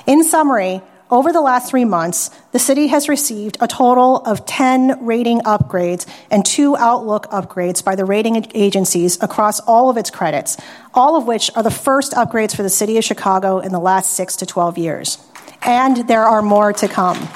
[0.06, 5.06] In summary, over the last three months, the city has received a total of 10
[5.06, 10.58] rating upgrades and two outlook upgrades by the rating agencies across all of its credits,
[10.92, 14.12] all of which are the first upgrades for the city of Chicago in the last
[14.12, 15.27] six to 12 years
[15.62, 17.28] and there are more to come.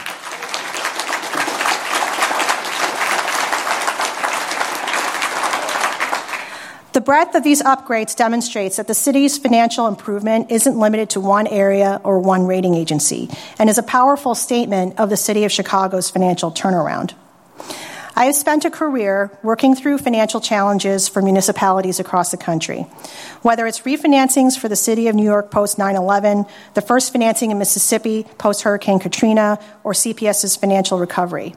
[6.93, 11.47] The breadth of these upgrades demonstrates that the city's financial improvement isn't limited to one
[11.47, 16.11] area or one rating agency and is a powerful statement of the city of Chicago's
[16.11, 17.15] financial turnaround.
[18.15, 22.83] I have spent a career working through financial challenges for municipalities across the country.
[23.41, 26.45] Whether it's refinancings for the city of New York post 9 11,
[26.75, 31.55] the first financing in Mississippi post Hurricane Katrina, or CPS's financial recovery.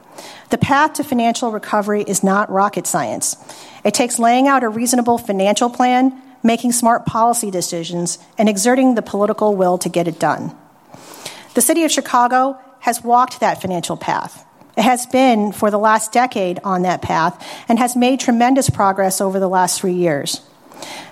[0.48, 3.36] The path to financial recovery is not rocket science.
[3.84, 9.02] It takes laying out a reasonable financial plan, making smart policy decisions, and exerting the
[9.02, 10.56] political will to get it done.
[11.52, 14.45] The city of Chicago has walked that financial path.
[14.76, 19.40] Has been for the last decade on that path and has made tremendous progress over
[19.40, 20.42] the last three years.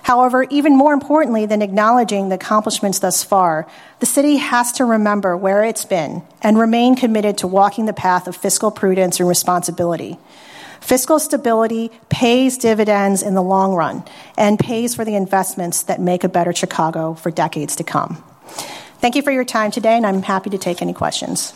[0.03, 3.67] However, even more importantly than acknowledging the accomplishments thus far,
[3.99, 8.27] the city has to remember where it's been and remain committed to walking the path
[8.27, 10.19] of fiscal prudence and responsibility.
[10.79, 14.03] Fiscal stability pays dividends in the long run
[14.37, 18.23] and pays for the investments that make a better Chicago for decades to come.
[18.99, 21.53] Thank you for your time today, and I'm happy to take any questions.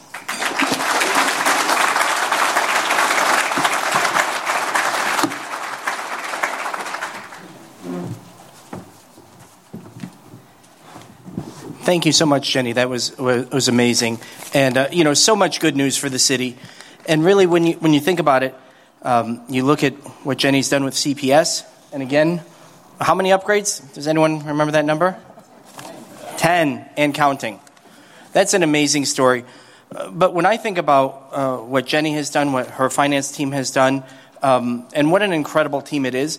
[11.90, 12.74] Thank you so much, Jenny.
[12.74, 14.20] That was was amazing,
[14.54, 16.56] and uh, you know, so much good news for the city.
[17.08, 18.54] And really, when you when you think about it,
[19.02, 22.44] um, you look at what Jenny's done with CPS, and again,
[23.02, 23.82] how many upgrades?
[23.96, 25.18] Does anyone remember that number?
[26.38, 27.60] Ten and counting.
[28.34, 29.44] That's an amazing story.
[30.12, 33.72] But when I think about uh, what Jenny has done, what her finance team has
[33.72, 34.04] done,
[34.44, 36.38] um, and what an incredible team it is,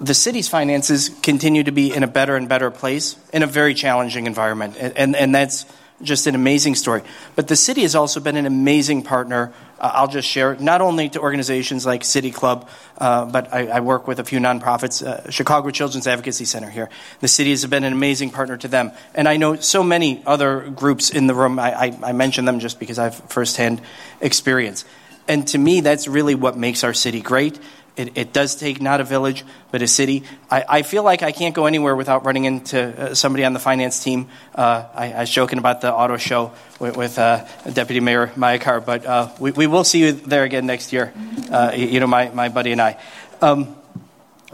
[0.00, 3.74] the city's finances continue to be in a better and better place in a very
[3.74, 4.76] challenging environment.
[4.78, 5.66] And, and, and that's
[6.02, 7.02] just an amazing story.
[7.36, 9.52] But the city has also been an amazing partner.
[9.80, 12.68] Uh, I'll just share, not only to organizations like City Club,
[12.98, 16.90] uh, but I, I, work with a few nonprofits, uh, Chicago Children's Advocacy Center here.
[17.20, 18.92] The city has been an amazing partner to them.
[19.14, 21.58] And I know so many other groups in the room.
[21.58, 23.80] I, I, I mention them just because I have firsthand
[24.20, 24.84] experience.
[25.28, 27.58] And to me, that's really what makes our city great.
[27.96, 30.24] It, it, does take not a village, but a city.
[30.50, 33.58] I, I, feel like I can't go anywhere without running into uh, somebody on the
[33.58, 34.28] finance team.
[34.54, 38.84] Uh, I, I, was joking about the auto show with, with uh, Deputy Mayor Mayekar,
[38.84, 41.14] but uh, we, we, will see you there again next year,
[41.50, 43.00] uh, you know, my, my buddy and I.
[43.40, 43.74] Um,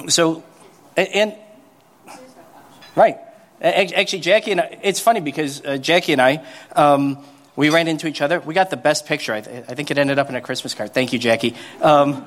[0.08, 0.44] so,
[0.96, 1.34] and,
[2.94, 3.18] right.
[3.60, 7.24] Actually, Jackie and I, it's funny because uh, Jackie and I, um,
[7.54, 8.40] we ran into each other.
[8.40, 9.32] We got the best picture.
[9.32, 10.94] I, th- I, think it ended up in a Christmas card.
[10.94, 11.54] Thank you, Jackie.
[11.80, 12.24] Um,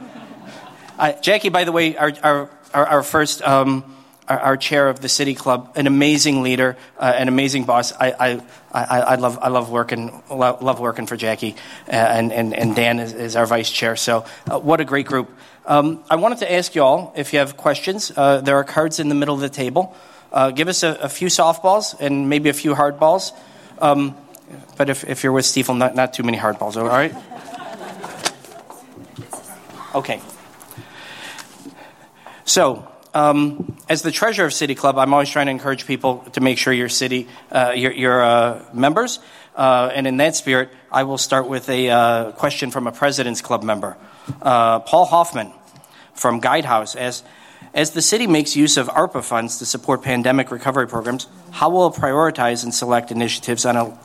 [0.98, 3.84] uh, Jackie, by the way, our, our, our, first, um,
[4.28, 7.92] our, our, chair of the city club, an amazing leader, uh, an amazing boss.
[7.94, 8.42] I, I,
[8.72, 11.56] I, I, love, I love working, love, love working for Jackie,
[11.88, 13.96] uh, and, and, and Dan is, is our vice chair.
[13.96, 15.30] So, uh, what a great group.
[15.66, 18.12] Um, I wanted to ask you all if you have questions.
[18.16, 19.96] Uh, there are cards in the middle of the table.
[20.32, 23.32] Uh, give us a, a, few softballs and maybe a few hardballs.
[23.80, 24.18] Um,
[24.78, 27.16] but if, if you're with Stifel, not, not too many hardballs, all right?
[29.96, 30.22] Okay.
[32.46, 36.42] So, um, as the treasurer of City Club, I'm always trying to encourage people to
[36.42, 39.20] make sure your city, uh, your, your uh, members.
[39.56, 43.42] Uh, and in that spirit, I will start with a uh, question from a President's
[43.42, 43.98] Club member,
[44.42, 45.54] uh, Paul Hoffman
[46.14, 46.96] from Guidehouse.
[46.96, 47.24] As,
[47.74, 51.88] as the city makes use of ARPA funds to support pandemic recovery programs, how will
[51.88, 53.98] it prioritize and select initiatives on a,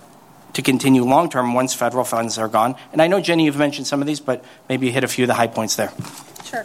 [0.55, 2.76] to continue long term once federal funds are gone?
[2.93, 5.28] And I know, Jenny, you've mentioned some of these, but maybe hit a few of
[5.28, 5.93] the high points there.
[6.45, 6.64] Sure.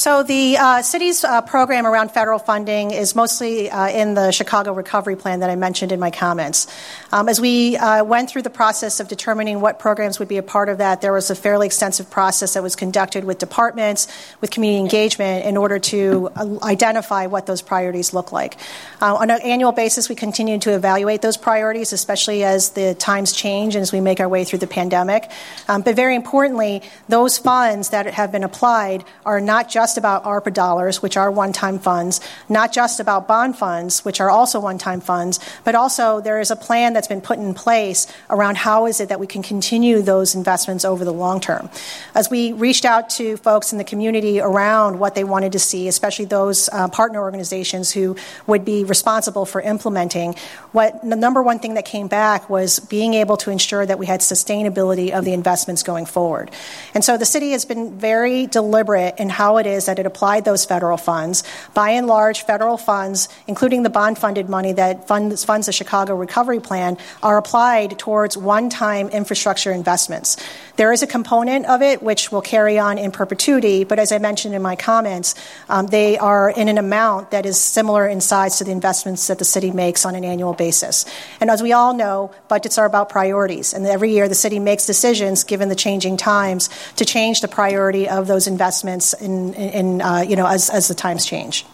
[0.00, 4.72] So the uh, city's uh, program around federal funding is mostly uh, in the Chicago
[4.72, 6.68] Recovery Plan that I mentioned in my comments.
[7.12, 10.42] Um, as we uh, went through the process of determining what programs would be a
[10.42, 14.08] part of that, there was a fairly extensive process that was conducted with departments,
[14.40, 18.56] with community engagement, in order to uh, identify what those priorities look like.
[19.02, 23.32] Uh, on an annual basis, we continue to evaluate those priorities, especially as the times
[23.32, 25.30] change and as we make our way through the pandemic.
[25.68, 26.80] Um, but very importantly,
[27.10, 31.32] those funds that have been applied are not just just about ARPA dollars, which are
[31.32, 35.74] one time funds, not just about bond funds, which are also one time funds, but
[35.74, 39.18] also there is a plan that's been put in place around how is it that
[39.18, 41.68] we can continue those investments over the long term.
[42.14, 45.88] As we reached out to folks in the community around what they wanted to see,
[45.88, 48.14] especially those uh, partner organizations who
[48.46, 50.36] would be responsible for implementing,
[50.70, 54.06] what the number one thing that came back was being able to ensure that we
[54.06, 56.52] had sustainability of the investments going forward.
[56.94, 60.44] And so the city has been very deliberate in how it is that it applied
[60.44, 61.42] those federal funds.
[61.74, 66.14] By and large, federal funds, including the bond funded money that funds, funds the Chicago
[66.14, 70.36] Recovery Plan, are applied towards one time infrastructure investments.
[70.76, 74.18] There is a component of it which will carry on in perpetuity, but as I
[74.18, 75.34] mentioned in my comments,
[75.68, 79.38] um, they are in an amount that is similar in size to the investments that
[79.38, 81.04] the city makes on an annual basis.
[81.40, 84.86] And as we all know, budgets are about priorities, and every year the city makes
[84.86, 90.20] decisions given the changing times to change the priority of those investments in, in, uh,
[90.20, 91.66] you know, as, as the times change.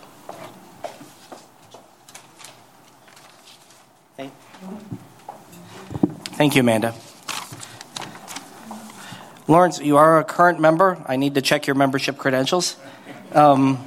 [6.36, 6.94] Thank you, Amanda.
[9.48, 11.02] Lawrence, you are a current member.
[11.06, 12.76] I need to check your membership credentials.
[13.32, 13.78] Um,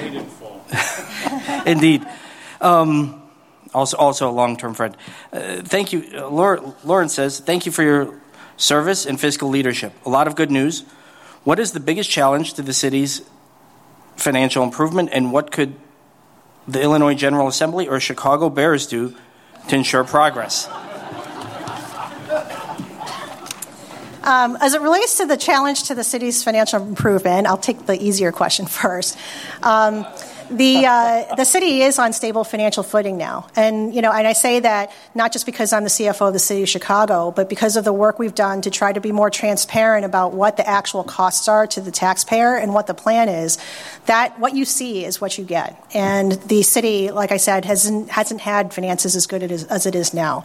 [1.66, 2.04] indeed.
[2.60, 3.22] Um,
[3.72, 4.96] also, also a long-term friend.
[5.32, 6.04] Uh, thank you.
[6.12, 6.28] Uh,
[6.82, 8.20] Lauren says, "Thank you for your
[8.60, 9.92] service, and fiscal leadership.
[10.04, 10.84] A lot of good news.
[11.44, 13.22] What is the biggest challenge to the city's
[14.16, 15.74] financial improvement, and what could
[16.68, 19.16] the Illinois General Assembly or Chicago Bears do
[19.68, 20.68] to ensure progress?
[24.22, 28.00] Um, as it relates to the challenge to the city's financial improvement, I'll take the
[28.00, 29.16] easier question first.
[29.62, 30.06] Um,
[30.50, 34.32] the uh, the city is on stable financial footing now, and you know, and I
[34.32, 37.76] say that not just because I'm the CFO of the city of Chicago, but because
[37.76, 41.04] of the work we've done to try to be more transparent about what the actual
[41.04, 43.58] costs are to the taxpayer and what the plan is.
[44.06, 48.10] That what you see is what you get, and the city, like I said, hasn't
[48.10, 50.44] hasn't had finances as good as it is now.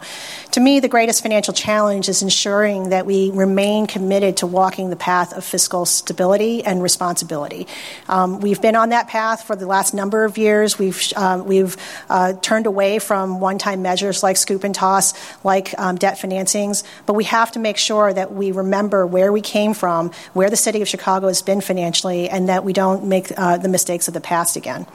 [0.52, 4.96] To me, the greatest financial challenge is ensuring that we remain committed to walking the
[4.96, 7.66] path of fiscal stability and responsibility.
[8.08, 10.78] Um, we've been on that path for the last number of years.
[10.78, 11.76] We've um, we've
[12.08, 17.14] uh, turned away from one-time measures like scoop and toss, like um, debt financings, but
[17.14, 20.82] we have to make sure that we remember where we came from, where the city
[20.82, 24.20] of Chicago has been financially, and that we don't make uh, the mistakes of the
[24.20, 24.86] past again.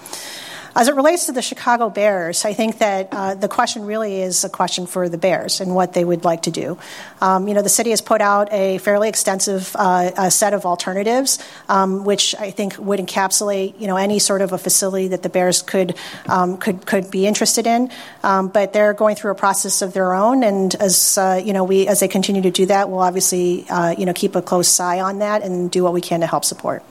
[0.73, 4.45] As it relates to the Chicago Bears, I think that uh, the question really is
[4.45, 6.77] a question for the Bears and what they would like to do.
[7.19, 11.39] Um, you know, the city has put out a fairly extensive uh, set of alternatives,
[11.67, 15.29] um, which I think would encapsulate you know any sort of a facility that the
[15.29, 15.97] Bears could
[16.27, 17.91] um, could could be interested in.
[18.23, 21.65] Um, but they're going through a process of their own, and as uh, you know,
[21.65, 24.79] we as they continue to do that, we'll obviously uh, you know keep a close
[24.79, 26.81] eye on that and do what we can to help support.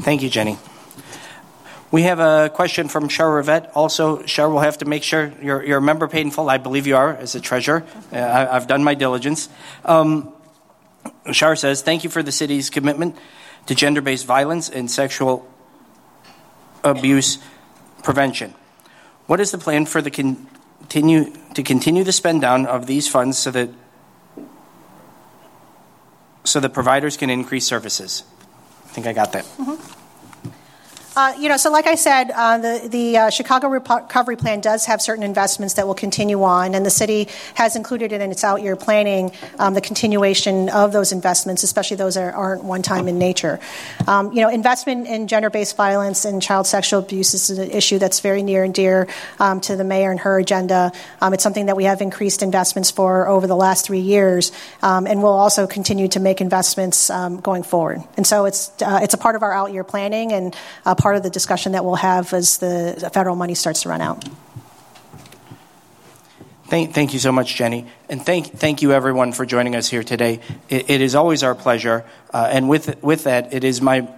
[0.00, 0.58] Thank you, Jenny.
[1.94, 3.70] We have a question from Cheryl Rivette.
[3.76, 6.50] Also, Cheryl will have to make sure you're, you're a member paid in full.
[6.50, 7.84] I believe you are as a treasurer.
[8.12, 9.48] Uh, I, have done my diligence.
[9.84, 10.32] Um,
[11.30, 13.16] Shar says, Thank you for the city's commitment
[13.66, 15.48] to gender based violence and sexual
[16.82, 17.38] abuse
[18.02, 18.54] prevention.
[19.28, 23.38] What is the plan for the continue to continue the spend down of these funds
[23.38, 23.70] so that
[26.42, 28.24] so that providers can increase services?
[28.86, 29.44] I think I got that.
[29.44, 30.03] Mm-hmm.
[31.16, 34.86] Uh, you know, so like I said, uh, the the uh, Chicago Recovery Plan does
[34.86, 38.42] have certain investments that will continue on, and the city has included it in its
[38.42, 43.06] out year planning um, the continuation of those investments, especially those that aren't one time
[43.06, 43.60] in nature.
[44.08, 48.00] Um, you know, investment in gender based violence and child sexual abuse is an issue
[48.00, 49.06] that's very near and dear
[49.38, 50.90] um, to the mayor and her agenda.
[51.20, 54.50] Um, it's something that we have increased investments for over the last three years,
[54.82, 58.02] um, and we'll also continue to make investments um, going forward.
[58.16, 60.56] And so it's uh, it's a part of our out year planning and
[61.04, 64.24] part of the discussion that we'll have as the federal money starts to run out.
[66.68, 67.86] Thank, thank you so much, Jenny.
[68.08, 70.40] And thank, thank you, everyone, for joining us here today.
[70.70, 72.06] it, it is always our pleasure.
[72.32, 74.08] Uh, and with, with that, it is my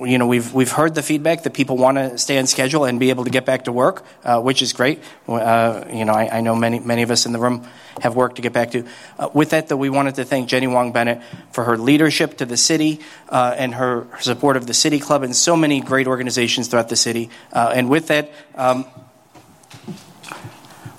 [0.00, 3.00] you know, we've, we've heard the feedback that people want to stay on schedule and
[3.00, 5.00] be able to get back to work, uh, which is great.
[5.26, 7.66] Uh, you know, I, I, know many, many of us in the room
[8.00, 8.86] have work to get back to.
[9.18, 11.20] Uh, with that, though, we wanted to thank Jenny Huang Bennett
[11.50, 15.34] for her leadership to the city uh, and her support of the City Club and
[15.34, 17.28] so many great organizations throughout the city.
[17.52, 18.86] Uh, and with that, um,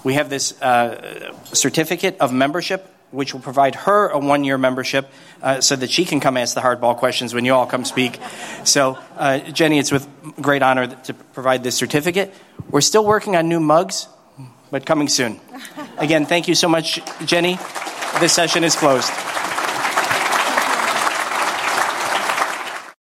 [0.03, 5.09] we have this uh, certificate of membership which will provide her a one year membership
[5.41, 8.19] uh, so that she can come ask the hardball questions when you all come speak.
[8.63, 10.07] So, uh, Jenny, it's with
[10.41, 12.33] great honor to provide this certificate.
[12.69, 14.07] We're still working on new mugs,
[14.71, 15.39] but coming soon.
[15.97, 17.57] Again, thank you so much, Jenny.
[18.19, 19.11] This session is closed.